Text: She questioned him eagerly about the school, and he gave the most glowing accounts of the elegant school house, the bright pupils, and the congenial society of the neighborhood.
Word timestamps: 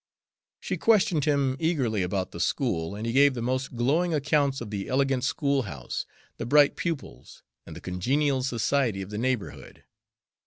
She 0.59 0.77
questioned 0.77 1.25
him 1.25 1.55
eagerly 1.59 2.01
about 2.01 2.31
the 2.31 2.39
school, 2.39 2.95
and 2.95 3.05
he 3.05 3.13
gave 3.13 3.35
the 3.35 3.41
most 3.43 3.75
glowing 3.75 4.15
accounts 4.15 4.59
of 4.59 4.71
the 4.71 4.87
elegant 4.87 5.23
school 5.23 5.61
house, 5.61 6.07
the 6.37 6.45
bright 6.47 6.75
pupils, 6.75 7.43
and 7.67 7.75
the 7.75 7.81
congenial 7.81 8.41
society 8.41 9.03
of 9.03 9.11
the 9.11 9.19
neighborhood. 9.19 9.83